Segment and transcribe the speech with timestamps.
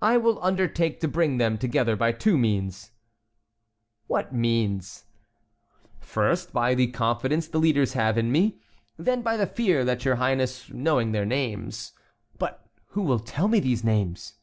[0.00, 2.92] "I will undertake to bring them together by two means."
[4.06, 5.06] "What means?"
[5.98, 8.60] "First, by the confidence the leaders have in me;
[8.96, 11.90] then by the fear that your highness, knowing their names"—
[12.38, 14.34] "But who will tell me these names?"